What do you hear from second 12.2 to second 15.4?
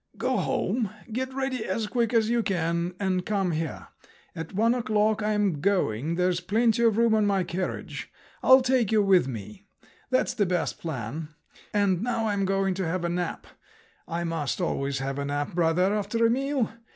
I'm going to have a nap. I must always have a